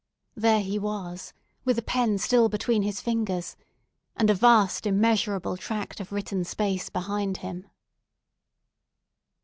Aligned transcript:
There 0.35 0.61
he 0.61 0.79
was, 0.79 1.31
with 1.63 1.75
the 1.75 1.83
pen 1.83 2.17
still 2.17 2.49
between 2.49 2.81
his 2.81 2.99
fingers, 3.01 3.55
and 4.15 4.31
a 4.31 4.33
vast, 4.33 4.87
immeasurable 4.87 5.57
tract 5.57 5.99
of 5.99 6.11
written 6.11 6.43
space 6.43 6.89
behind 6.89 7.37
him! 7.45 7.67